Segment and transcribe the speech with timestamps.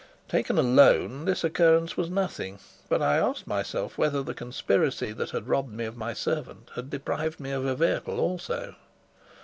[0.27, 2.57] Taken alone, this occurrence was nothing;
[2.89, 6.89] but I asked myself whether the conspiracy that had robbed me of my servant had
[6.89, 8.73] deprived me of a vehicle also.